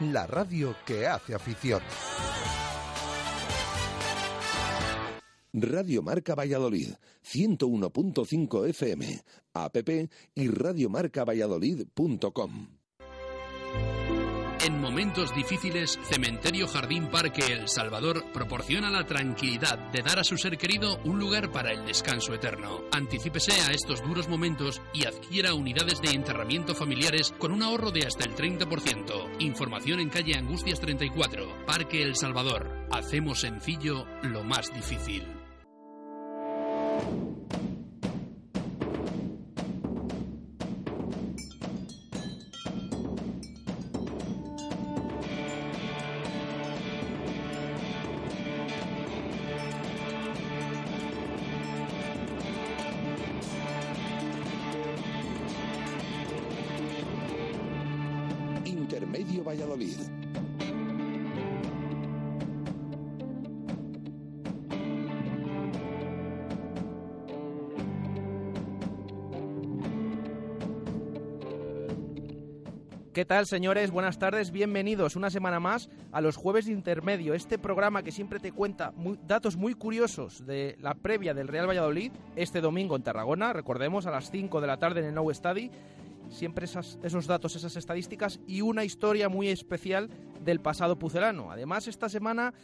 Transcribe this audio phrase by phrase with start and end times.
[0.00, 1.82] la radio que hace afición.
[5.52, 9.22] Radio Marca Valladolid, 101.5 FM,
[9.54, 9.76] app
[10.34, 12.68] y radiomarcavalladolid.com.
[14.68, 20.36] En momentos difíciles, Cementerio Jardín Parque El Salvador proporciona la tranquilidad de dar a su
[20.36, 22.82] ser querido un lugar para el descanso eterno.
[22.92, 28.06] Anticípese a estos duros momentos y adquiera unidades de enterramiento familiares con un ahorro de
[28.06, 29.36] hasta el 30%.
[29.38, 32.68] Información en calle Angustias 34, Parque El Salvador.
[32.90, 35.37] Hacemos sencillo lo más difícil.
[73.18, 73.90] ¿Qué tal, señores?
[73.90, 78.38] Buenas tardes, bienvenidos una semana más a los jueves de intermedio, este programa que siempre
[78.38, 78.92] te cuenta
[79.26, 84.12] datos muy curiosos de la previa del Real Valladolid este domingo en Tarragona, recordemos a
[84.12, 85.68] las 5 de la tarde en el Nou Stadi,
[86.30, 90.10] siempre esos datos, esas estadísticas y una historia muy especial
[90.44, 91.50] del pasado pucelano.
[91.50, 92.54] Además, esta semana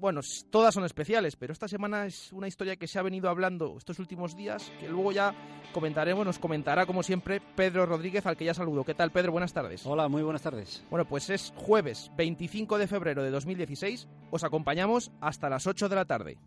[0.00, 3.76] bueno, todas son especiales, pero esta semana es una historia que se ha venido hablando
[3.76, 5.34] estos últimos días, que luego ya
[5.72, 8.84] comentaremos, nos comentará como siempre Pedro Rodríguez, al que ya saludo.
[8.84, 9.32] ¿Qué tal, Pedro?
[9.32, 9.84] Buenas tardes.
[9.84, 10.84] Hola, muy buenas tardes.
[10.90, 15.96] Bueno, pues es jueves 25 de febrero de 2016, os acompañamos hasta las 8 de
[15.96, 16.38] la tarde.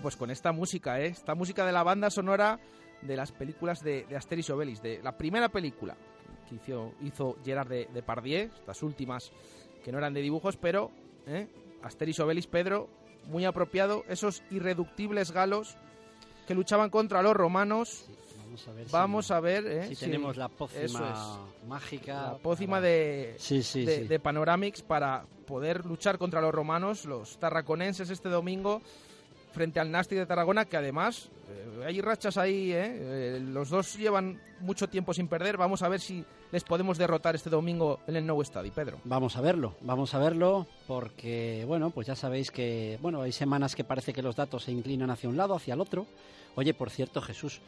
[0.00, 1.06] Pues con esta música, ¿eh?
[1.06, 2.58] Esta música de la banda sonora
[3.02, 5.96] de las películas de, de Asterix y Obelix, de la primera película
[6.48, 9.32] que hizo, hizo Gerard de, Depardieu, estas últimas
[9.84, 10.90] que no eran de dibujos, pero
[11.26, 11.48] ¿eh?
[11.82, 12.88] Asterix y Obelix, Pedro,
[13.26, 15.76] muy apropiado, esos irreductibles galos
[16.46, 18.06] que luchaban contra los romanos.
[18.90, 19.88] vamos a ver, ¿eh?
[19.88, 22.32] si, tenemos la pócima mágica.
[22.32, 23.36] La pócima de,
[23.74, 28.80] de, de Panoramix para poder luchar contra los romanos, los tarraconenses este domingo
[29.52, 33.36] frente al Nasti de Tarragona, que además eh, hay rachas ahí, ¿eh?
[33.36, 33.40] ¿eh?
[33.40, 35.56] los dos llevan mucho tiempo sin perder.
[35.56, 38.98] Vamos a ver si les podemos derrotar este domingo en el Nou Stadi, Pedro.
[39.04, 43.76] Vamos a verlo, vamos a verlo, porque, bueno, pues ya sabéis que, bueno, hay semanas
[43.76, 46.06] que parece que los datos se inclinan hacia un lado, hacia el otro.
[46.54, 47.60] Oye, por cierto, Jesús,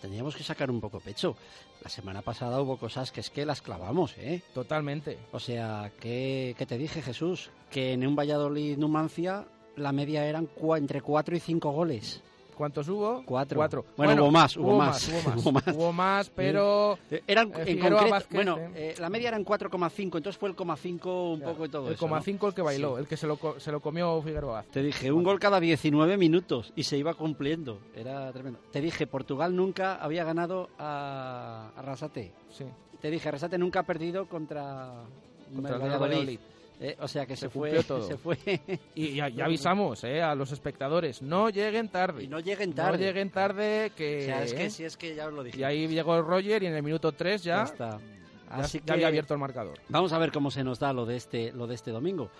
[0.00, 1.36] teníamos que sacar un poco pecho.
[1.82, 4.42] La semana pasada hubo cosas que es que las clavamos, ¿eh?
[4.54, 5.18] Totalmente.
[5.32, 7.50] O sea, ¿qué, qué te dije, Jesús?
[7.70, 9.46] Que en un Valladolid-Numancia
[9.80, 12.22] la media eran entre 4 y 5 goles.
[12.60, 13.22] ¿Cuántos hubo?
[13.24, 13.56] Cuatro.
[13.56, 13.86] Cuatro.
[13.96, 16.98] Bueno, hubo más, hubo, más, Hubo más, hubo más, pero...
[17.26, 21.62] Eran, en concreto, bueno, eh, la media eran 4,5, entonces fue el 5 un poco
[21.62, 22.14] de todo el eso.
[22.14, 24.62] El 5 el que bailó, el que se lo, se lo comió Figueroa.
[24.70, 27.78] Te dije, un gol cada 19 minutos y se iba cumpliendo.
[27.96, 28.58] Era tremendo.
[28.70, 32.30] Te dije, Portugal nunca había ganado a, Rasate.
[32.50, 32.66] Sí.
[33.00, 35.04] Te dije, Rasate nunca ha perdido contra,
[35.54, 36.40] contra el Valladolid.
[36.82, 38.02] Eh, o sea que se, fue todo.
[38.06, 38.38] Se fue.
[38.94, 42.24] Y ya, avisamos eh, a los espectadores, no lleguen tarde.
[42.24, 42.98] Y no lleguen tarde.
[42.98, 44.22] No lleguen tarde que...
[44.22, 45.60] O sea, es que eh, si es que ya os lo dije.
[45.60, 47.56] Y ahí llegó Roger y en el minuto 3 ya...
[47.56, 47.98] Ya está.
[48.48, 49.78] Así que había abierto el marcador.
[49.90, 52.30] Vamos a ver cómo se nos da lo de este, lo de este domingo.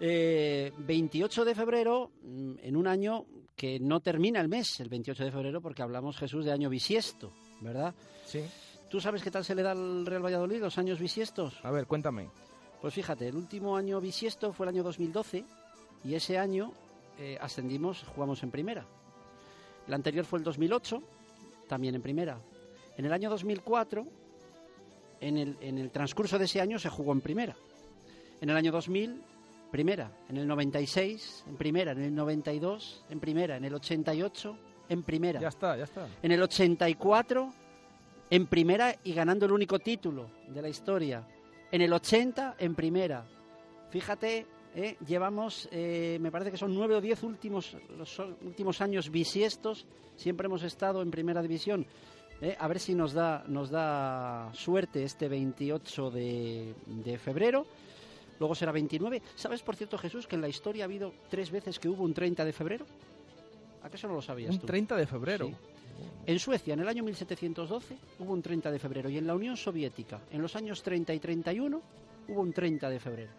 [0.00, 3.24] 28 de febrero, mm, en un año
[3.56, 7.32] que no termina el mes, el 28 de febrero, porque hablamos, Jesús, de año bisiesto,
[7.60, 7.94] ¿verdad?
[8.26, 8.44] Sí.
[8.90, 11.58] ¿Tú sabes qué tal se le da al Real Valladolid los años bisiestos?
[11.62, 12.28] A ver, cuéntame.
[12.84, 15.42] Pues fíjate, el último año bisiesto fue el año 2012
[16.04, 16.70] y ese año
[17.18, 18.84] eh, ascendimos, jugamos en primera.
[19.88, 21.02] El anterior fue el 2008,
[21.66, 22.38] también en primera.
[22.98, 24.06] En el año 2004
[25.18, 27.56] en el, en el transcurso de ese año se jugó en primera.
[28.42, 29.18] En el año 2000,
[29.70, 30.10] primera.
[30.28, 31.92] En el 96, en primera.
[31.92, 33.56] En el 92, en primera.
[33.56, 34.58] En el 88,
[34.90, 35.40] en primera.
[35.40, 36.06] Ya está, ya está.
[36.22, 37.50] En el 84,
[38.28, 41.26] en primera y ganando el único título de la historia.
[41.74, 43.26] En el 80, en primera.
[43.90, 49.10] Fíjate, eh, llevamos, eh, me parece que son nueve o diez últimos, los últimos años
[49.10, 49.84] bisiestos,
[50.14, 51.84] siempre hemos estado en primera división.
[52.40, 57.66] Eh, a ver si nos da, nos da suerte este 28 de, de febrero.
[58.38, 59.20] Luego será 29.
[59.34, 62.14] ¿Sabes, por cierto, Jesús, que en la historia ha habido tres veces que hubo un
[62.14, 62.86] 30 de febrero?
[63.82, 64.66] ¿A qué eso no lo sabías Un tú?
[64.68, 65.48] 30 de febrero.
[65.48, 65.54] Sí.
[66.26, 69.08] En Suecia, en el año 1712, hubo un 30 de febrero.
[69.08, 71.82] Y en la Unión Soviética, en los años 30 y 31,
[72.28, 73.32] hubo un 30 de febrero.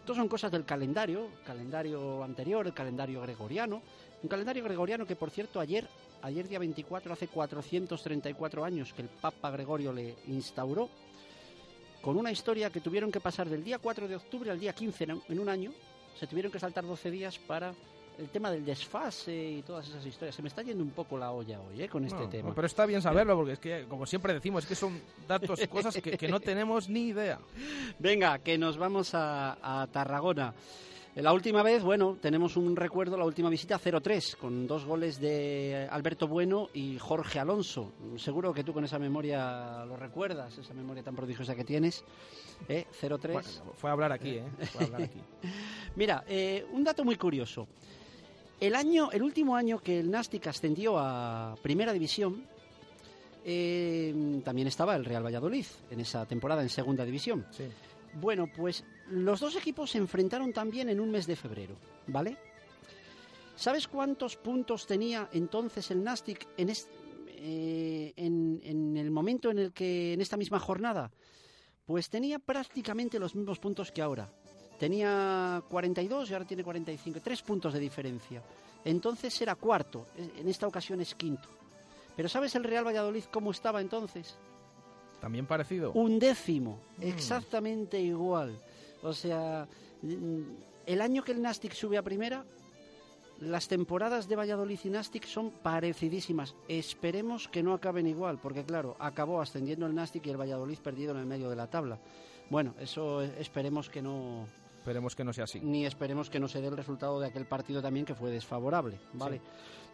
[0.00, 3.80] Estos son cosas del calendario, calendario anterior, el calendario gregoriano.
[4.22, 5.88] Un calendario gregoriano que, por cierto, ayer,
[6.20, 10.90] ayer día 24, hace 434 años que el Papa Gregorio le instauró,
[12.02, 15.04] con una historia que tuvieron que pasar del día 4 de octubre al día 15
[15.04, 15.72] en en un año.
[16.20, 17.72] Se tuvieron que saltar 12 días para
[18.18, 20.34] el tema del desfase y todas esas historias.
[20.34, 21.88] Se me está yendo un poco la olla hoy, ¿eh?
[21.88, 22.54] Con este No, tema.
[22.54, 25.94] Pero está bien saberlo, porque es que, como siempre decimos, es que son datos, cosas
[25.96, 27.38] que, que no tenemos ni idea.
[27.98, 30.54] Venga, que nos vamos a, a Tarragona.
[31.16, 35.86] La última vez, bueno, tenemos un recuerdo, la última visita 0-3, con dos goles de
[35.88, 37.92] Alberto Bueno y Jorge Alonso.
[38.16, 42.04] Seguro que tú con esa memoria lo recuerdas, esa memoria tan prodigiosa que tienes.
[42.68, 42.86] ¿eh?
[43.00, 43.32] 0-3.
[43.32, 44.44] Bueno, fue a hablar aquí, ¿eh?
[44.72, 45.20] Fue a hablar aquí.
[45.94, 47.68] Mira, eh, un dato muy curioso.
[48.64, 52.46] El año, el último año que el Nastic ascendió a Primera División,
[53.44, 57.44] eh, también estaba el Real Valladolid en esa temporada en Segunda División.
[57.50, 57.64] Sí.
[58.14, 61.76] Bueno, pues los dos equipos se enfrentaron también en un mes de febrero,
[62.06, 62.38] ¿vale?
[63.54, 69.72] ¿Sabes cuántos puntos tenía entonces el Nastic en, eh, en, en el momento en el
[69.74, 71.12] que, en esta misma jornada?
[71.84, 74.32] Pues tenía prácticamente los mismos puntos que ahora.
[74.78, 78.42] Tenía 42 y ahora tiene 45, tres puntos de diferencia.
[78.84, 81.48] Entonces era cuarto, en esta ocasión es quinto.
[82.16, 84.36] Pero ¿sabes el Real Valladolid cómo estaba entonces?
[85.20, 85.92] También parecido.
[85.92, 87.02] Un décimo, Mm.
[87.02, 88.58] exactamente igual.
[89.02, 89.66] O sea,
[90.02, 90.40] mm,
[90.86, 92.44] el año que el Nastic sube a primera,
[93.40, 96.54] las temporadas de Valladolid y Nastic son parecidísimas.
[96.68, 101.12] Esperemos que no acaben igual, porque claro, acabó ascendiendo el Nastic y el Valladolid perdido
[101.12, 101.98] en el medio de la tabla.
[102.50, 104.46] Bueno, eso eh, esperemos que no,
[104.84, 105.60] Esperemos que no sea así.
[105.60, 108.98] ni esperemos que no se dé el resultado de aquel partido también que fue desfavorable,
[109.14, 109.40] ¿vale?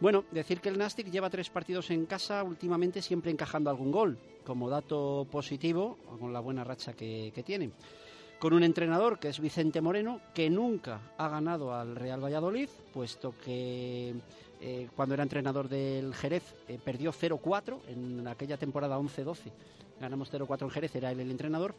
[0.00, 4.18] Bueno, decir que el Nastic lleva tres partidos en casa últimamente siempre encajando algún gol,
[4.44, 7.70] como dato positivo, con la buena racha que, que tiene.
[8.40, 13.32] Con un entrenador que es Vicente Moreno, que nunca ha ganado al Real Valladolid, puesto
[13.44, 14.12] que
[14.60, 19.52] eh, cuando era entrenador del Jerez eh, perdió 0-4 en aquella temporada 11-12.
[20.00, 21.76] Ganamos 0-4 en Jerez, era él el entrenador,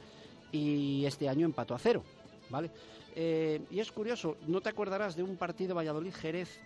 [0.52, 2.04] y este año empató a cero,
[2.52, 2.70] ¿vale?
[3.16, 6.60] Eh, y es curioso, ¿no te acordarás de un partido Valladolid-Jerez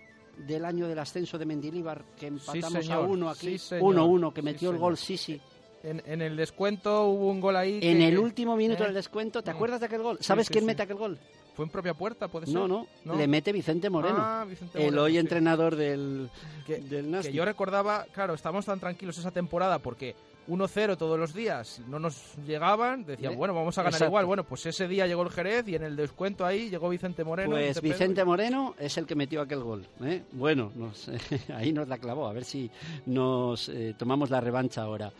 [0.45, 3.09] del año del ascenso de Mendilíbar que empatamos a señor.
[3.09, 3.51] uno aquí?
[3.51, 3.95] Sí, señor.
[3.95, 4.79] 1-1, que Sí, metió el señor.
[4.89, 5.41] gol Sisi.
[5.83, 7.75] En, en el descuento hubo un gol ahí.
[7.81, 8.87] En que- el último minuto ¿eh?
[8.87, 9.55] del descuento, ¿te Mm.
[9.55, 10.17] acuerdas de aquel gol?
[10.19, 10.67] Sí, ¿Sabes sí, quién sí.
[10.67, 11.19] mete aquel gol?
[11.55, 12.55] ¿Fue en propia puerta, puede ser?
[12.55, 13.15] No, no, ¿No?
[13.15, 15.17] le mete Vicente Moreno, Ah, Vicente el Moreno, hoy sí.
[15.19, 16.29] entrenador del,
[16.67, 20.15] Que- del Que yo recordaba, claro, estábamos tan tranquilos esa temporada porque
[20.47, 23.03] 1-0 todos los días no nos llegaban.
[23.05, 23.35] Decían, ¿Eh?
[23.35, 24.11] bueno, vamos a ganar Exacto.
[24.11, 24.25] igual.
[24.25, 27.51] Bueno, pues ese día llegó el Jerez y en el descuento ahí llegó Vicente Moreno.
[27.51, 29.87] Pues Vicente Moreno es el que metió aquel gol.
[30.03, 30.23] ¿eh?
[30.33, 31.09] Bueno, nos-
[31.55, 32.27] ahí nos la clavó.
[32.27, 32.69] A ver si
[33.07, 35.11] nos eh, tomamos la revancha ahora.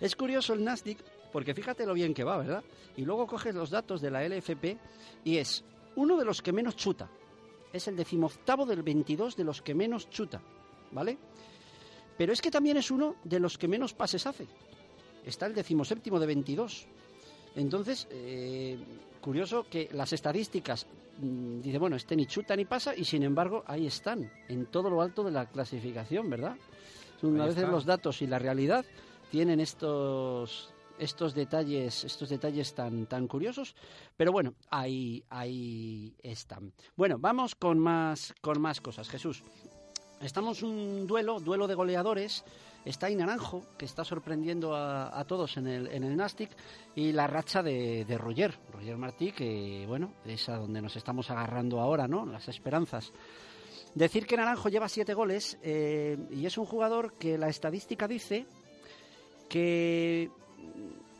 [0.00, 0.98] Es curioso el Nastic,
[1.32, 2.62] porque fíjate lo bien que va, ¿verdad?
[2.96, 4.76] Y luego coges los datos de la LFP
[5.24, 5.64] y es
[5.96, 7.08] uno de los que menos chuta.
[7.72, 10.40] Es el decimoctavo del 22 de los que menos chuta,
[10.92, 11.18] ¿vale?
[12.16, 14.46] Pero es que también es uno de los que menos pases hace.
[15.24, 16.86] Está el decimoséptimo de 22.
[17.56, 18.78] Entonces, eh,
[19.20, 20.86] curioso que las estadísticas
[21.18, 24.90] mm, dice, bueno, este ni chuta ni pasa y sin embargo ahí están, en todo
[24.90, 26.56] lo alto de la clasificación, ¿verdad?
[27.22, 27.66] Una está.
[27.66, 28.84] los datos y la realidad
[29.30, 33.74] tienen estos estos detalles, estos detalles tan tan curiosos,
[34.16, 36.72] pero bueno, ahí ahí están.
[36.96, 39.42] Bueno, vamos con más con más cosas, Jesús.
[40.20, 42.44] Estamos un duelo, duelo de goleadores.
[42.84, 46.50] Está ahí Naranjo, que está sorprendiendo a, todos en el, en el Nastic,
[46.94, 51.30] y la racha de, de Roger, Roger Martí, que bueno, es a donde nos estamos
[51.30, 52.26] agarrando ahora, ¿no?
[52.26, 53.12] Las esperanzas.
[53.94, 58.44] Decir que Naranjo lleva siete goles eh, y es un jugador que la estadística dice
[59.48, 60.30] que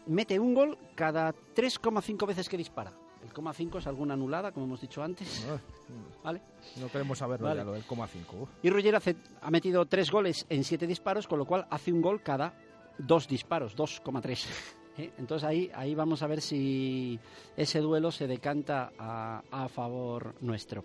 [0.07, 2.93] mete un gol cada 3,5 veces que dispara.
[3.25, 5.45] El coma 5 es alguna anulada, como hemos dicho antes.
[5.49, 5.59] Ah,
[6.25, 6.41] ¿Vale?
[6.81, 7.61] No queremos saberlo Vale.
[7.61, 8.49] ya, lo del coma 5.
[8.63, 12.03] Y Roger hace- ha metido tres goles en siete disparos, con lo cual hace un
[12.03, 12.55] gol cada
[12.99, 14.47] dos disparos, 2,3.
[14.99, 15.11] ¿eh?
[15.19, 17.19] Entonces ahí, ahí vamos a ver si
[17.57, 20.85] ese duelo se decanta a, a favor nuestro.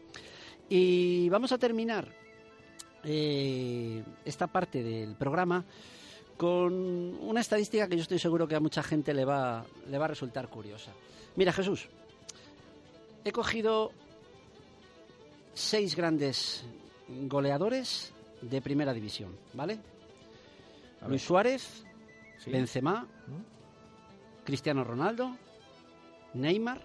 [0.69, 2.07] Y vamos a terminar
[3.03, 5.63] eh, esta parte del programa
[6.37, 10.05] con una estadística que yo estoy seguro que a mucha gente le va, le va
[10.05, 10.91] a resultar curiosa.
[11.35, 11.89] Mira, Jesús,
[13.23, 13.91] he cogido
[15.53, 16.63] seis grandes
[17.07, 19.79] goleadores de primera división, ¿vale?
[21.07, 21.83] Luis Suárez,
[22.45, 23.07] Benzema,
[24.43, 25.35] Cristiano Ronaldo,
[26.33, 26.81] Neymar,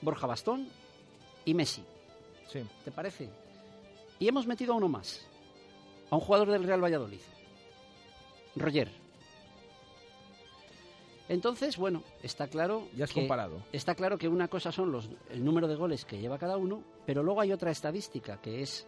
[0.00, 0.68] Borja Bastón
[1.44, 1.84] y Messi.
[2.84, 3.30] ¿Te parece?
[4.18, 5.26] Y hemos metido a uno más,
[6.10, 7.20] a un jugador del Real Valladolid,
[8.56, 8.99] Roger.
[11.30, 12.88] Entonces, bueno, está claro.
[12.96, 13.62] Ya has comparado.
[13.72, 16.82] Está claro que una cosa son los, el número de goles que lleva cada uno,
[17.06, 18.84] pero luego hay otra estadística que es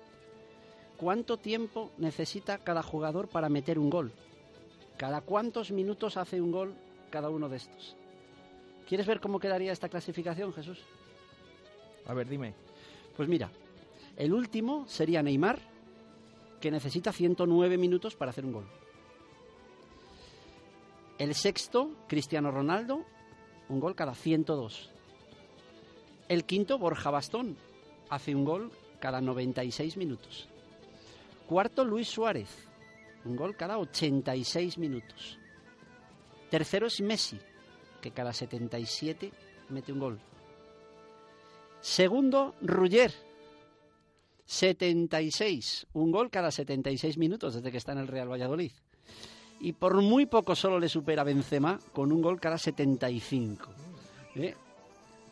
[0.97, 4.11] cuánto tiempo necesita cada jugador para meter un gol.
[4.97, 6.75] Cada cuántos minutos hace un gol
[7.11, 7.97] cada uno de estos.
[8.89, 10.81] ¿Quieres ver cómo quedaría esta clasificación, Jesús?
[12.07, 12.55] A ver, dime.
[13.17, 13.53] Pues mira,
[14.17, 15.61] el último sería Neymar,
[16.61, 18.82] que necesita 109 minutos para hacer un gol.
[21.23, 23.07] El sexto, Cristiano Ronaldo,
[23.69, 24.91] un gol cada 102.
[26.29, 27.57] El quinto, Borja Bastón,
[28.11, 30.49] hace un gol cada 96 minutos.
[31.47, 32.49] Cuarto, Luis Suárez,
[33.25, 35.39] un gol cada 86 minutos.
[36.51, 37.39] Tercero es Messi,
[38.01, 39.31] que cada 77
[39.69, 40.21] mete un gol.
[41.81, 43.13] Segundo, Rugger,
[44.45, 48.73] 76, un gol cada 76 minutos desde que está en el Real Valladolid.
[49.63, 53.71] Y por muy poco solo le supera Benzema con un gol cada 75.
[54.35, 54.57] ¿Eh?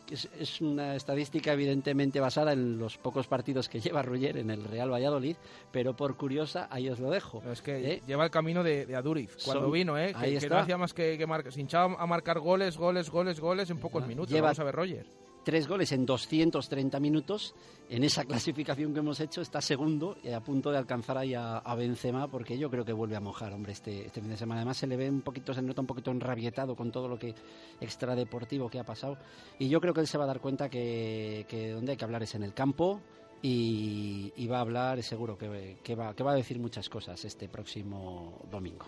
[0.09, 4.63] Es, es, una estadística evidentemente basada en los pocos partidos que lleva Rugger en el
[4.63, 5.35] Real Valladolid,
[5.71, 7.39] pero por curiosa ahí os lo dejo.
[7.41, 8.01] Pero es que ¿eh?
[8.07, 10.13] lleva el camino de, de Aduriz cuando Son, vino, ¿eh?
[10.17, 13.39] que, que, no hacía más que, que marcar, se hinchaba a marcar goles, goles, goles,
[13.39, 14.31] goles en pocos minutos.
[14.31, 17.55] Lleva Vamos a ver Roger tres goles en 230 minutos.
[17.89, 21.57] En esa clasificación que hemos hecho está segundo y a punto de alcanzar ahí a,
[21.57, 24.61] a, Benzema porque yo creo que vuelve a mojar, hombre, este, este fin de semana.
[24.61, 27.33] Además se le ve un poquito, se nota un poquito enrabietado con todo lo que
[27.79, 29.17] extradeportivo que ha pasado.
[29.59, 32.23] Y yo creo que él se va a dar cuenta que, donde hay que hablar
[32.23, 33.01] es en el campo.
[33.43, 37.49] Y, va a hablar, seguro que, que, va, que va a decir muchas cosas este
[37.49, 38.85] próximo domingo.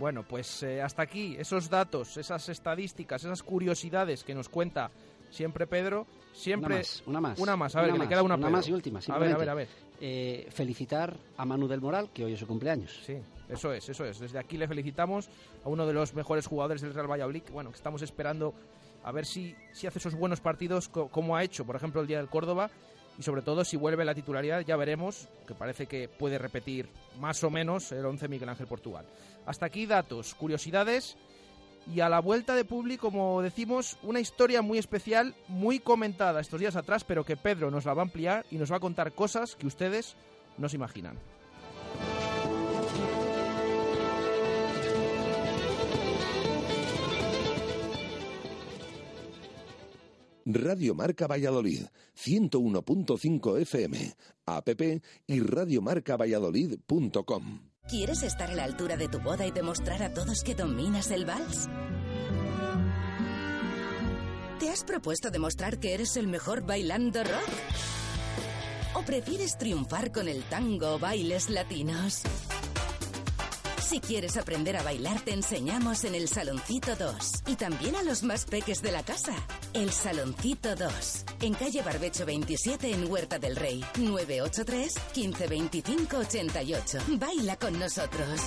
[0.00, 4.90] Bueno, pues eh, hasta aquí esos datos, esas estadísticas, esas curiosidades que nos cuenta
[5.30, 6.74] siempre Pedro, siempre...
[6.74, 7.38] Una más, una más.
[7.38, 9.00] Una más, a ver, una que le queda una, una más y última.
[9.08, 9.68] A ver, a ver, a ver.
[10.00, 13.00] Eh, felicitar a Manu del Moral, que hoy es su cumpleaños.
[13.04, 13.16] Sí,
[13.48, 14.18] eso es, eso es.
[14.18, 15.28] Desde aquí le felicitamos
[15.64, 18.54] a uno de los mejores jugadores del Real Valladolid, bueno, que estamos esperando
[19.02, 22.06] a ver si, si hace esos buenos partidos co como ha hecho, por ejemplo, el
[22.06, 22.70] día del Córdoba,
[23.18, 27.42] y sobre todo si vuelve la titularidad, ya veremos, que parece que puede repetir más
[27.44, 29.04] o menos el 11 Miguel Ángel Portugal.
[29.44, 31.16] Hasta aquí datos, curiosidades
[31.86, 36.60] y a la vuelta de público, como decimos, una historia muy especial, muy comentada estos
[36.60, 39.12] días atrás, pero que Pedro nos la va a ampliar y nos va a contar
[39.12, 40.14] cosas que ustedes
[40.58, 41.18] no se imaginan.
[50.46, 54.14] Radio Marca Valladolid, 101.5 FM,
[54.46, 54.68] app
[55.26, 57.69] y radiomarcavalladolid.com.
[57.90, 61.24] ¿Quieres estar a la altura de tu boda y demostrar a todos que dominas el
[61.24, 61.66] vals?
[64.60, 67.48] ¿Te has propuesto demostrar que eres el mejor bailando rock?
[68.94, 72.22] ¿O prefieres triunfar con el tango o bailes latinos?
[73.80, 77.42] Si quieres aprender a bailar, te enseñamos en el Saloncito 2.
[77.46, 79.32] Y también a los más peques de la casa.
[79.72, 81.24] El Saloncito 2.
[81.42, 83.84] En calle Barbecho 27 en Huerta del Rey.
[83.98, 86.98] 983 1525 88.
[87.18, 88.40] Baila con nosotros.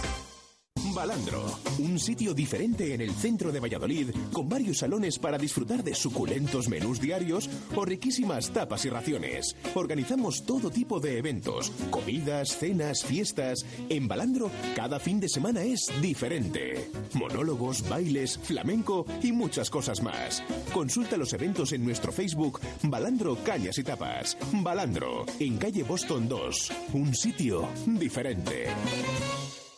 [0.94, 1.44] Balandro,
[1.80, 6.70] un sitio diferente en el centro de Valladolid, con varios salones para disfrutar de suculentos
[6.70, 9.56] menús diarios o riquísimas tapas y raciones.
[9.74, 13.66] Organizamos todo tipo de eventos, comidas, cenas, fiestas.
[13.90, 16.90] En Balandro, cada fin de semana es diferente.
[17.14, 20.44] Monólogos, bailes, flamenco y muchas cosas más.
[20.74, 24.38] Consulta los eventos en nuestro Facebook Balandro Cañas y Tapas.
[24.52, 28.68] Balandro, en calle Boston 2, un sitio diferente.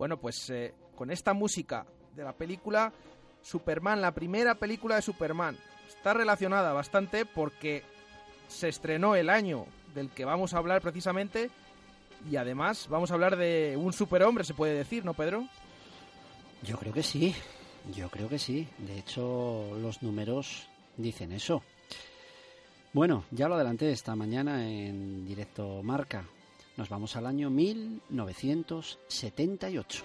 [0.00, 1.84] Bueno, pues eh, con esta música
[2.16, 2.90] de la película
[3.42, 7.82] Superman, la primera película de Superman, está relacionada bastante porque
[8.48, 11.50] se estrenó el año del que vamos a hablar precisamente
[12.30, 15.46] y además vamos a hablar de un superhombre, se puede decir, ¿no, Pedro?
[16.62, 17.34] Yo creo que sí,
[17.94, 18.66] yo creo que sí.
[18.78, 20.66] De hecho, los números
[20.96, 21.62] dicen eso.
[22.94, 26.24] Bueno, ya lo adelanté esta mañana en directo Marca.
[26.80, 30.04] Nos vamos al año 1978.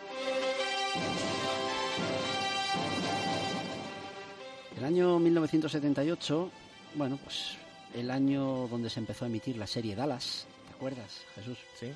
[4.75, 6.51] El año 1978,
[6.95, 7.55] bueno, pues
[7.93, 11.57] el año donde se empezó a emitir la serie Dallas, ¿te acuerdas, Jesús?
[11.79, 11.93] Sí.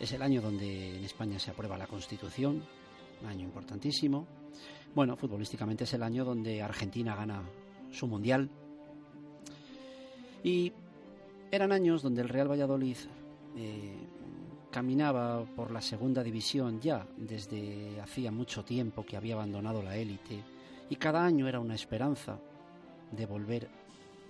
[0.00, 2.64] Es el año donde en España se aprueba la Constitución,
[3.20, 4.26] un año importantísimo.
[4.94, 7.42] Bueno, futbolísticamente es el año donde Argentina gana
[7.90, 8.48] su Mundial.
[10.42, 10.72] Y
[11.50, 12.96] eran años donde el Real Valladolid
[13.56, 13.96] eh,
[14.70, 20.42] caminaba por la segunda división ya desde hacía mucho tiempo que había abandonado la élite
[20.88, 22.38] y cada año era una esperanza
[23.10, 23.68] de volver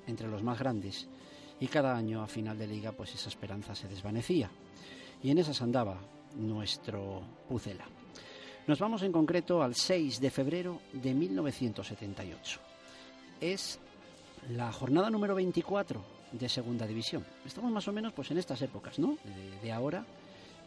[0.07, 1.09] entre los más grandes
[1.61, 4.51] y cada año a final de liga pues esa esperanza se desvanecía
[5.23, 5.97] y en esas andaba
[6.35, 7.85] nuestro Pucela.
[8.67, 12.61] Nos vamos en concreto al 6 de febrero de 1978.
[13.41, 13.79] Es
[14.51, 17.25] la jornada número 24 de Segunda División.
[17.45, 19.19] Estamos más o menos pues en estas épocas, ¿no?
[19.63, 20.05] De, ahora,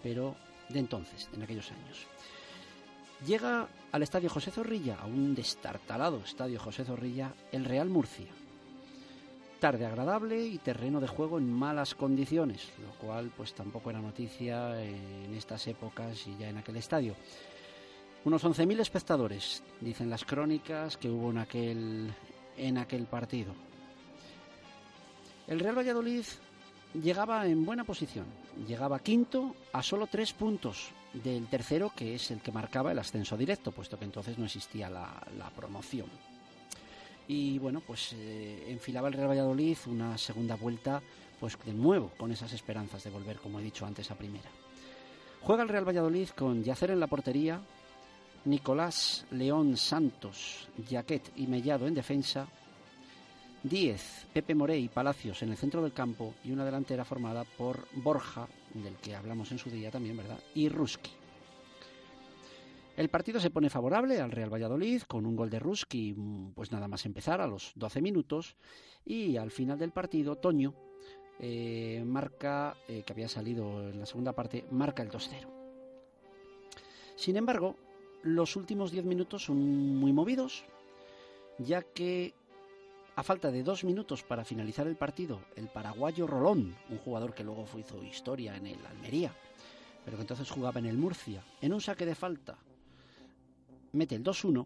[0.02, 0.36] pero
[0.70, 2.06] de entonces, en aquellos años.
[3.26, 8.28] Llega al Estadio José Zorrilla, a un destartalado Estadio José Zorrilla, el Real Murcia.
[9.60, 14.82] Tarde agradable y terreno de juego en malas condiciones, lo cual pues tampoco era noticia
[14.84, 17.16] en estas épocas y ya en aquel estadio.
[18.26, 22.14] Unos 11.000 espectadores, dicen las crónicas que hubo en aquel,
[22.58, 23.54] en aquel partido.
[25.48, 26.26] El Real Valladolid
[26.94, 28.26] llegaba en buena posición,
[28.68, 33.38] llegaba quinto a solo tres puntos del tercero, que es el que marcaba el ascenso
[33.38, 36.08] directo, puesto que entonces no existía la, promoción.
[37.28, 41.02] Y bueno, pues eh, enfilaba el Real Valladolid una segunda vuelta,
[41.40, 44.50] pues de nuevo, con esas esperanzas de volver, como he dicho antes, a primera.
[45.42, 47.62] Juega el Real Valladolid con Yacer en la portería,
[48.46, 52.48] Nicolás León Santos, Jaquet y Mellado en defensa,
[53.66, 58.48] Díez, Pepe Morey Palacios en el centro del campo y una delantera formada por Borja,
[58.76, 60.38] del que hablamos en su día también, ¿verdad?
[60.54, 61.10] Y Ruski.
[62.96, 66.16] El partido se pone favorable al Real Valladolid con un gol de Ruski,
[66.54, 68.56] pues nada más empezar a los 12 minutos
[69.04, 70.76] y al final del partido Toño
[71.40, 75.48] eh, marca, eh, que había salido en la segunda parte, marca el 2-0.
[77.16, 77.78] Sin embargo,
[78.22, 79.58] los últimos 10 minutos son
[79.98, 80.66] muy movidos,
[81.58, 82.36] ya que
[83.16, 87.44] a falta de dos minutos para finalizar el partido, el paraguayo Rolón, un jugador que
[87.44, 89.34] luego hizo historia en el Almería,
[90.04, 92.58] pero que entonces jugaba en el Murcia, en un saque de falta,
[93.94, 94.66] mete el 2-1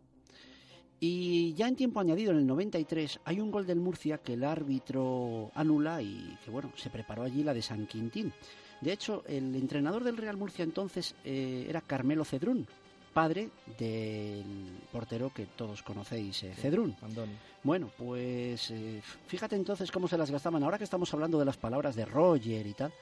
[0.99, 4.43] y ya en tiempo añadido, en el 93, hay un gol del Murcia que el
[4.43, 8.33] árbitro anula y que, bueno, se preparó allí la de San Quintín.
[8.81, 12.67] De hecho, el entrenador del Real Murcia entonces eh, era Carmelo Cedrún,
[13.09, 16.95] padre del portero que todos conocéis, eh, Cedrún.
[17.01, 17.33] Andoni.
[17.63, 20.63] Bueno, pues eh, fíjate entonces cómo se las gastaban.
[20.63, 22.93] Ahora que estamos hablando de las palabras de Roger y tal,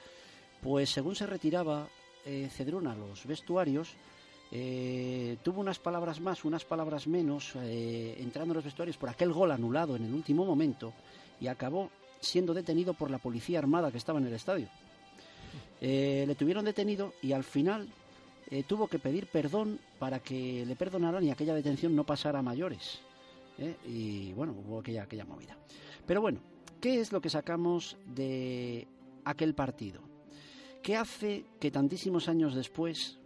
[0.62, 1.86] pues según se retiraba
[2.24, 3.96] eh, Cedrún a los vestuarios,
[4.50, 9.32] eh, tuvo unas palabras más, unas palabras menos, eh, entrando en los vestuarios por aquel
[9.32, 10.92] gol anulado en el último momento
[11.40, 11.90] y acabó
[12.20, 14.68] siendo detenido por la policía armada que estaba en el estadio.
[15.80, 17.88] Eh, le tuvieron detenido y al final
[18.50, 22.42] eh, tuvo que pedir perdón para que le perdonaran y aquella detención no pasara a
[22.42, 22.98] mayores.
[23.58, 23.76] ¿eh?
[23.86, 25.56] Y bueno, hubo aquella, aquella movida.
[26.06, 26.40] Pero bueno,
[26.80, 28.86] ¿qué es lo que sacamos de
[29.24, 30.00] aquel partido?
[30.82, 33.18] ¿Qué hace que tantísimos años después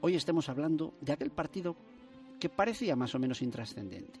[0.00, 1.76] hoy estemos hablando de aquel partido
[2.40, 4.18] que parecía más o menos intrascendente?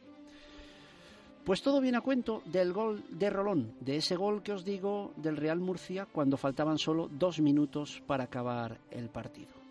[1.44, 5.12] Pues todo viene a cuento del gol de Rolón, de ese gol que os digo
[5.16, 9.61] del Real Murcia cuando faltaban solo dos minutos para acabar el partido.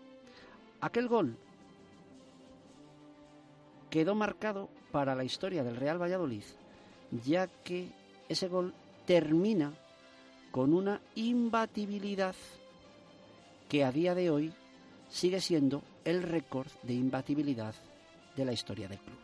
[0.82, 1.36] Aquel gol
[3.88, 6.42] quedó marcado para la historia del Real Valladolid,
[7.24, 7.88] ya que
[8.28, 8.74] ese gol
[9.06, 9.72] termina
[10.50, 12.34] con una imbatibilidad
[13.68, 14.52] que a día de hoy
[15.08, 17.76] sigue siendo el récord de imbatibilidad
[18.36, 19.18] de la historia del club.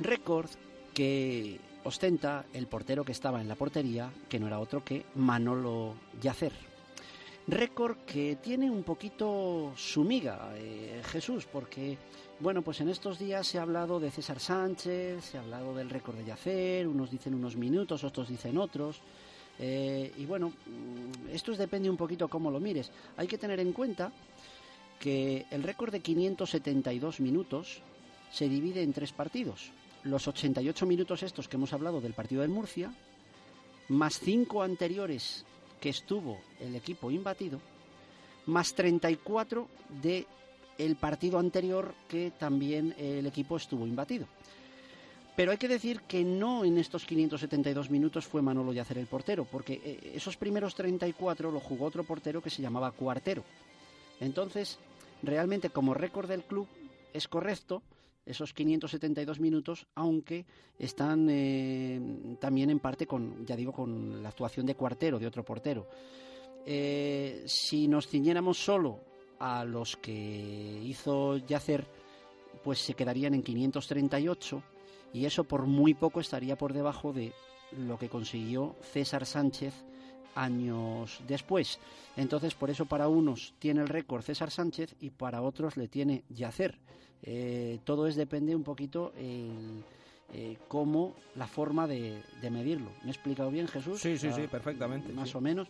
[0.00, 0.48] Récord
[0.94, 5.94] que ostenta el portero que estaba en la portería, que no era otro que Manolo
[6.22, 6.69] Yacer.
[7.50, 11.98] Récord que tiene un poquito su miga, eh, Jesús, porque,
[12.38, 15.90] bueno, pues en estos días se ha hablado de César Sánchez, se ha hablado del
[15.90, 19.00] récord de Yacer, unos dicen unos minutos, otros dicen otros.
[19.58, 22.92] Eh, y bueno, mm, esto depende un poquito cómo lo mires.
[23.16, 24.12] Hay que tener en cuenta
[25.00, 27.82] que el récord de 572 minutos
[28.30, 29.72] se divide en tres partidos.
[30.04, 32.94] Los 88 minutos estos que hemos hablado del partido del Murcia,
[33.88, 35.44] más cinco anteriores
[35.80, 37.60] que estuvo el equipo imbatido,
[38.46, 39.68] más 34
[40.02, 40.26] de
[40.78, 44.26] el partido anterior que también el equipo estuvo imbatido.
[45.36, 49.44] Pero hay que decir que no en estos 572 minutos fue Manolo Yacer el portero,
[49.44, 53.42] porque eh, esos primeros 34 lo jugó otro portero que se llamaba Cuartero.
[54.20, 54.78] Entonces,
[55.22, 56.66] realmente como récord del club
[57.12, 57.82] es correcto
[58.26, 60.46] esos 572 minutos, aunque
[60.78, 65.44] están eh, también en parte con, ya digo, con la actuación de Cuartero, de otro
[65.44, 65.86] portero.
[66.66, 69.00] Eh, si nos ciñéramos solo
[69.38, 71.86] a los que hizo Yacer,
[72.62, 74.62] pues se quedarían en 538
[75.14, 77.32] y eso por muy poco estaría por debajo de
[77.72, 79.74] lo que consiguió César Sánchez
[80.34, 81.78] años después.
[82.16, 86.24] Entonces, por eso para unos tiene el récord César Sánchez y para otros le tiene
[86.28, 86.78] Yacer.
[87.22, 89.84] Eh, todo es depende un poquito el,
[90.32, 92.90] eh, cómo la forma de, medirlo.
[93.02, 94.00] ¿Me he explicado bien, Jesús?
[94.00, 95.12] Sí, sí, sí, perfectamente.
[95.12, 95.68] Más o menos.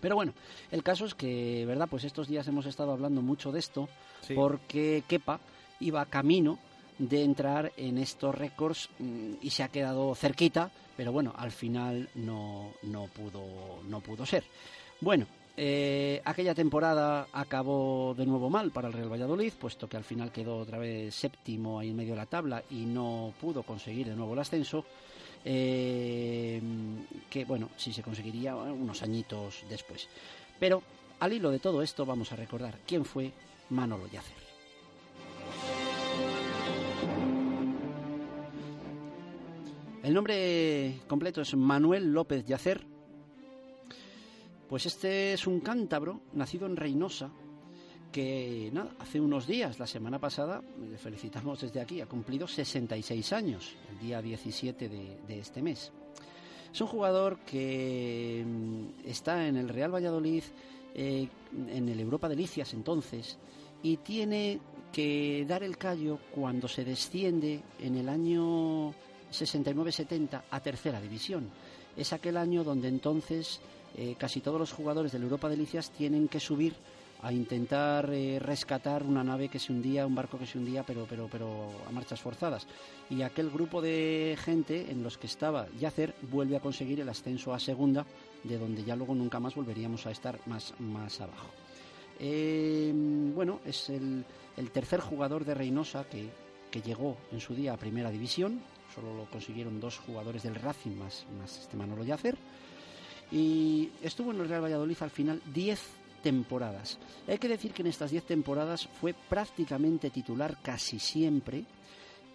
[0.00, 0.34] Pero bueno,
[0.70, 1.88] el caso es que, ¿verdad?
[1.88, 3.88] Pues estos días hemos estado hablando mucho de esto
[4.34, 5.40] porque Kepa
[5.80, 6.58] iba camino
[6.98, 12.08] de entrar en estos récords mm, y se ha quedado cerquita, pero bueno, al final
[12.16, 14.44] no, no, pudo, no pudo ser.
[15.00, 15.26] Bueno,
[15.56, 20.32] eh, aquella temporada acabó de nuevo mal para el Real Valladolid, puesto que al final
[20.32, 24.16] quedó otra vez séptimo ahí en medio de la tabla y no pudo conseguir de
[24.16, 24.84] nuevo el ascenso.
[25.44, 26.60] Eh,
[27.28, 30.08] que bueno, sí se conseguiría unos añitos después.
[30.58, 30.82] Pero
[31.20, 33.30] al hilo de todo esto vamos a recordar quién fue
[33.70, 34.43] Manolo Yacer.
[40.04, 42.84] El nombre completo es Manuel López Yacer.
[44.68, 47.30] Pues este es un cántabro nacido en Reynosa
[48.12, 53.74] que hace unos días, la semana pasada, le felicitamos desde aquí, ha cumplido 66 años,
[53.90, 55.90] el día 17 de, este mes.
[56.70, 60.42] Es un jugador que mm, está en el Real Valladolid,
[60.94, 61.26] eh,
[61.66, 63.38] en el Europa Delicias entonces,
[63.82, 64.60] y tiene
[64.92, 68.94] que dar el callo cuando se desciende en el año
[69.34, 71.50] 69-70 a tercera división.
[71.96, 73.60] Es aquel año donde entonces
[73.96, 76.74] eh, casi todos los jugadores del Europa Delicias tienen que subir
[77.22, 81.06] a intentar eh, rescatar una nave que se hundía, un barco que se hundía, pero,
[81.08, 82.66] pero, pero a marchas forzadas.
[83.08, 87.54] Y aquel grupo de gente en los que estaba Yacer vuelve a conseguir el ascenso
[87.54, 88.04] a segunda,
[88.42, 91.48] de donde ya luego nunca más volveríamos a estar más, más abajo.
[92.20, 92.92] Eh,
[93.34, 94.24] bueno, es el,
[94.72, 96.28] tercer jugador de Reynosa que,
[96.70, 98.60] que, llegó en su día a primera división.
[98.94, 102.36] Solo lo consiguieron dos jugadores del Racing más, más este Manolo Yacer.
[103.32, 105.80] Y estuvo en el Real Valladolid al final 10
[106.22, 106.98] temporadas.
[107.26, 111.64] Hay que decir que en estas 10 temporadas fue prácticamente titular casi siempre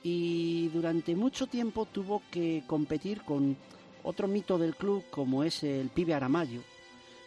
[0.04, 3.58] y durante mucho tiempo tuvo que competir con
[4.04, 6.62] otro mito del club como es el pibe Aramayo,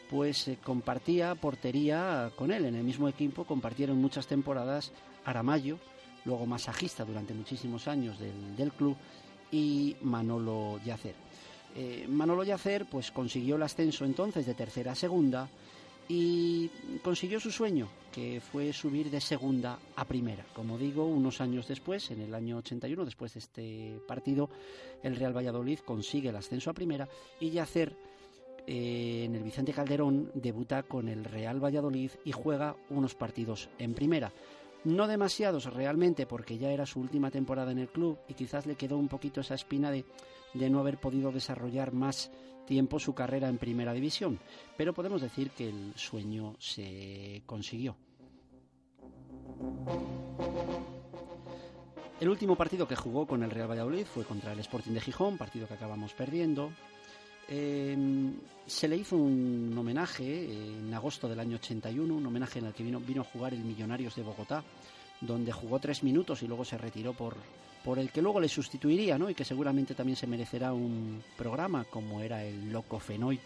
[0.09, 4.93] pues eh, compartía portería con él en el mismo equipo, compartieron muchas temporadas
[5.25, 5.79] Aramayo,
[6.25, 8.97] luego masajista durante muchísimos años del, club
[9.53, 11.15] y Manolo Yacer.
[11.77, 15.49] Eh, Manolo Yacer pues consiguió el ascenso entonces de tercera a segunda,
[16.09, 16.69] y
[17.03, 20.45] consiguió su sueño, que fue subir de segunda a primera.
[20.55, 24.51] Como digo, unos años después, en el año 81, después de este partido,
[25.03, 27.09] el Real Valladolid consigue el ascenso a primera
[27.41, 27.97] y Yacer
[28.67, 33.95] eh, en el Vicente Calderón debuta con el Real Valladolid y juega unos partidos en
[33.95, 34.33] primera.
[34.85, 38.75] No demasiados realmente porque ya era su última temporada en el club y quizás le
[38.75, 40.05] quedó un poquito esa espina de,
[40.55, 42.31] de no haber podido desarrollar más
[42.67, 44.39] tiempo su carrera en primera división,
[44.77, 47.97] pero podemos decir que el sueño se consiguió.
[52.21, 55.37] El último partido que jugó con el Real Valladolid fue contra el Sporting de Gijón,
[55.37, 56.71] partido que acabamos perdiendo.
[57.49, 58.35] Em,
[58.67, 62.83] se le hizo un homenaje en agosto del año 81, un homenaje en el que
[62.85, 64.63] vino, a jugar el Millonarios de Bogotá,
[65.21, 67.37] donde jugó tres minutos y luego se retiró por,
[67.99, 69.29] el que luego le sustituiría, ¿no?
[69.29, 73.39] Y que seguramente también se merecerá un programa como era el Loco Fenoy,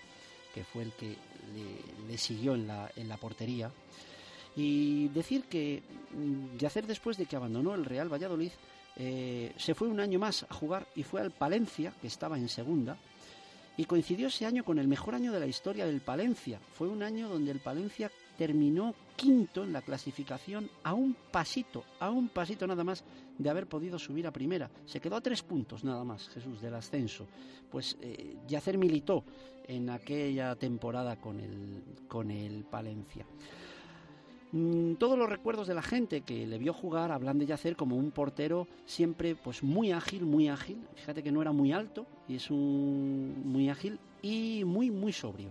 [0.54, 1.16] que fue el que
[2.08, 3.70] le, siguió en la, portería.
[4.54, 5.82] Y decir que
[6.12, 8.52] mm, Yacer después de que abandonó el Real Valladolid,
[8.96, 12.48] eh, se fue un año más a jugar y fue al Palencia, que estaba en
[12.48, 12.96] segunda,
[13.76, 16.60] y coincidió ese año con el mejor año de la historia del Palencia.
[16.74, 22.10] Fue un año donde el Palencia terminó quinto en la clasificación a un pasito, a
[22.10, 23.04] un pasito nada más
[23.38, 24.70] de haber podido subir a primera.
[24.86, 27.26] Se quedó a tres puntos nada más, Jesús, del ascenso.
[27.70, 29.24] Pues eh, Yacer militó
[29.66, 33.26] en aquella temporada con el, con el Palencia.
[34.52, 37.96] Mm, todos los recuerdos de la gente que le vio jugar hablan de Yacer como
[37.96, 40.78] un portero siempre pues muy ágil, muy ágil.
[40.94, 45.50] Fíjate que no era muy alto y es un muy ágil y muy muy sobrio,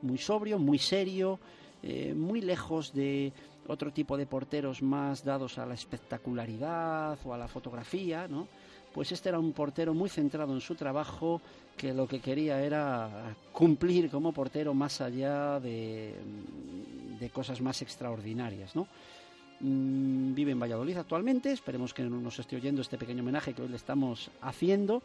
[0.00, 1.38] muy sobrio, muy serio,
[1.82, 3.32] eh, muy lejos de
[3.66, 8.48] otro tipo de porteros más dados a la espectacularidad o a la fotografía, ¿no?
[8.92, 11.40] Pues este era un portero muy centrado en su trabajo,
[11.76, 16.14] que lo que quería era cumplir como portero más allá de,
[17.20, 18.88] de cosas más extraordinarias, ¿no?
[19.60, 23.68] Mm, vive en Valladolid actualmente, esperemos que nos esté oyendo este pequeño homenaje que hoy
[23.68, 25.02] le estamos haciendo.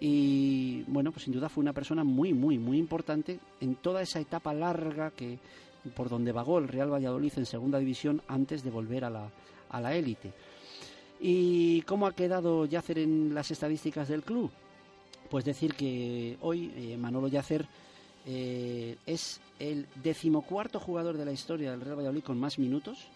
[0.00, 4.18] Y bueno, pues sin duda fue una persona muy, muy, muy importante en toda esa
[4.18, 5.38] etapa larga que
[5.94, 9.30] por donde vagó el Real Valladolid en segunda división antes de volver a la,
[9.68, 10.32] a la élite.
[11.20, 14.50] ¿Y cómo ha quedado Yacer en las estadísticas del club?
[15.30, 17.68] Pues decir que hoy eh, Manolo Yacer
[18.26, 23.06] eh, es el decimocuarto jugador de la historia del Real Valladolid con más minutos,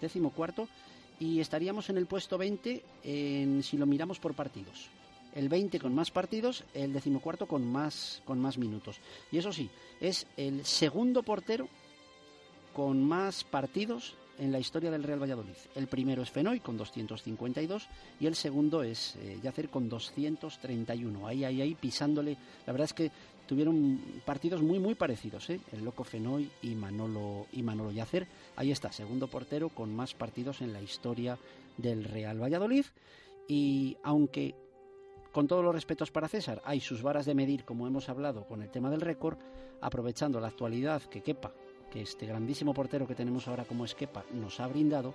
[0.00, 0.68] decimocuarto,
[1.20, 4.88] y estaríamos en el puesto 20 en, si lo miramos por partidos.
[5.34, 9.00] El 20 con más partidos, el decimocuarto con más, con más minutos.
[9.32, 9.68] Y eso sí,
[10.00, 11.68] es el segundo portero
[12.72, 15.54] con más partidos en la historia del Real Valladolid.
[15.74, 17.88] El primero es Fenoy con 252
[18.20, 21.26] y el segundo es eh, Yacer con 231.
[21.26, 22.36] Ahí, ahí, ahí pisándole.
[22.66, 23.10] La verdad es que
[23.46, 25.48] tuvieron partidos muy, muy parecidos.
[25.50, 25.60] ¿eh?
[25.72, 28.26] El Loco Fenoy y Manolo, y Manolo Yacer.
[28.56, 31.38] Ahí está, segundo portero con más partidos en la historia
[31.76, 32.86] del Real Valladolid.
[33.48, 34.54] Y aunque
[35.32, 38.62] con todos los respetos para César, hay sus varas de medir, como hemos hablado con
[38.62, 39.36] el tema del récord,
[39.80, 41.52] aprovechando la actualidad que quepa
[41.90, 45.14] que este grandísimo portero que tenemos ahora como Esquepa nos ha brindado,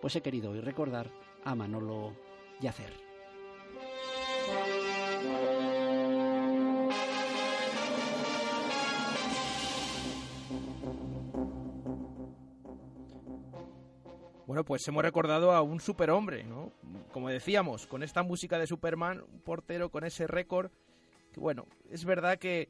[0.00, 1.10] pues he querido hoy recordar
[1.44, 2.12] a Manolo
[2.60, 3.11] Yacer.
[14.52, 16.72] Bueno, pues hemos recordado a un superhombre, ¿no?
[17.10, 20.70] Como decíamos, con esta música de Superman, un portero con ese récord,
[21.32, 22.68] que bueno, es verdad que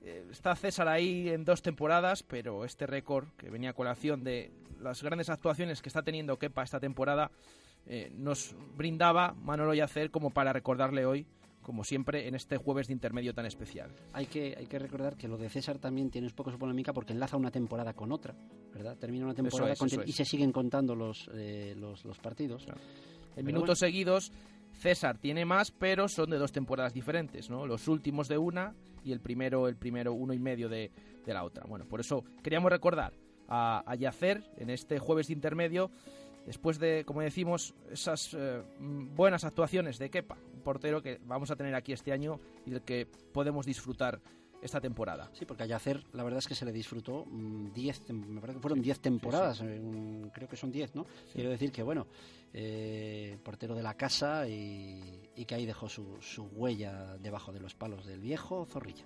[0.00, 4.50] eh, está César ahí en dos temporadas, pero este récord que venía a colación de
[4.80, 7.30] las grandes actuaciones que está teniendo Kepa esta temporada
[7.86, 11.24] eh, nos brindaba Manolo Yacer como para recordarle hoy
[11.62, 13.90] como siempre en este jueves de intermedio tan especial.
[14.12, 16.92] Hay que, hay que recordar que lo de César también tiene un poco su polémica
[16.92, 18.34] porque enlaza una temporada con otra,
[18.74, 18.96] ¿verdad?
[18.98, 22.66] Termina una temporada y se siguen contando los, eh, los, partidos.
[23.36, 24.32] En minutos seguidos
[24.72, 27.66] César tiene más, pero son de dos temporadas diferentes, ¿no?
[27.66, 30.90] Los últimos de una y el primero, el primero uno y medio de,
[31.26, 31.64] la otra.
[31.66, 33.12] Bueno, por eso queríamos recordar
[33.48, 35.90] a, a Yacer en este jueves de intermedio,
[36.46, 41.74] después de, como decimos, esas eh, buenas actuaciones de Kepa, portero que vamos a tener
[41.74, 44.20] aquí este año y del que podemos disfrutar
[44.62, 45.28] esta temporada.
[45.32, 48.58] Sí, porque a Yacer la verdad es que se le disfrutó 10, mm, me parece
[48.58, 51.04] que fueron 10 temporadas, eh, creo que son 10, ¿no?
[51.32, 52.06] Quiero decir que, bueno,
[52.54, 57.74] eh, portero de la casa y, que ahí dejó su, su huella debajo de los
[57.74, 59.04] palos del viejo Zorrilla.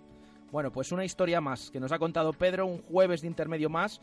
[0.52, 4.02] Bueno, pues una historia más que nos ha contado Pedro, un jueves de intermedio más.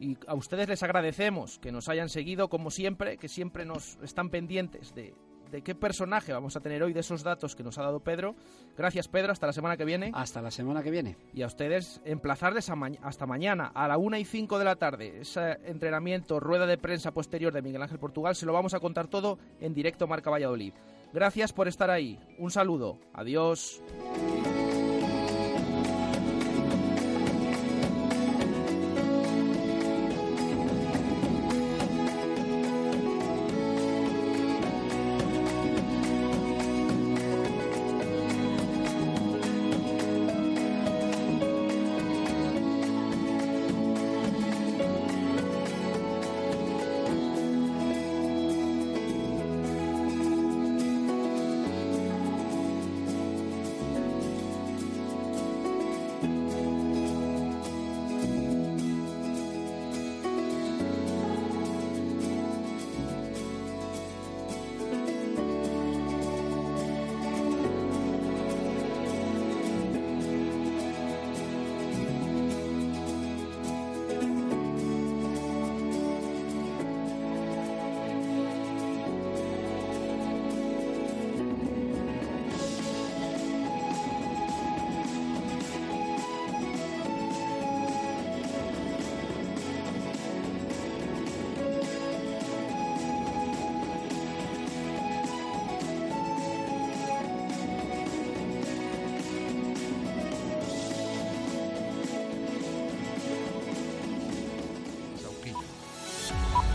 [0.00, 4.30] Y a ustedes les agradecemos que nos hayan seguido, como siempre, que siempre nos están
[4.30, 5.14] pendientes de,
[5.50, 8.34] de qué personaje vamos a tener hoy, de esos datos que nos ha dado Pedro.
[8.76, 9.32] Gracias, Pedro.
[9.32, 10.10] Hasta la semana que viene.
[10.14, 11.16] Hasta la semana que viene.
[11.34, 12.70] Y a ustedes, emplazarles
[13.02, 15.20] hasta mañana, a la una y cinco de la tarde.
[15.20, 19.08] Ese entrenamiento, rueda de prensa posterior de Miguel Ángel Portugal, se lo vamos a contar
[19.08, 20.72] todo en directo Marca Valladolid.
[21.12, 22.18] Gracias por estar ahí.
[22.38, 22.98] Un saludo.
[23.12, 23.82] Adiós.